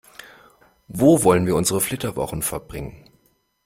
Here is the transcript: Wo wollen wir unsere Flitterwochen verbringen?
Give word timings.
Wo 0.87 1.23
wollen 1.23 1.45
wir 1.45 1.55
unsere 1.55 1.79
Flitterwochen 1.79 2.41
verbringen? 2.41 3.07